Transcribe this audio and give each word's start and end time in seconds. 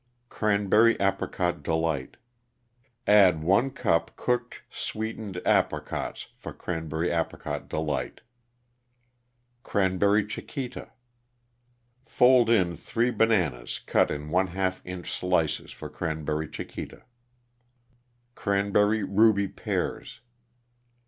=Cranberry 0.29 0.97
Apricot 0.99 1.61
Delight.= 1.61 2.17
Add 3.05 3.43
1 3.43 3.69
cup 3.69 4.09
cooked 4.15 4.63
sweetened 4.71 5.39
apricots 5.45 6.25
for 6.35 6.53
Cranberry 6.53 7.11
Apricot 7.11 7.69
Delight. 7.69 8.21
=Cranberry 9.61 10.25
Chiquita.= 10.25 10.91
Fold 12.03 12.49
in 12.49 12.75
3 12.77 13.11
bananas 13.11 13.77
cut 13.85 14.09
in 14.09 14.27
┬Į 14.31 14.81
inch 14.85 15.11
slices 15.11 15.71
for 15.71 15.87
Cranberry 15.87 16.49
Chiquita. 16.49 17.03
=Cranberry 18.33 19.03
Ruby 19.03 19.47
Pears. 19.47 20.21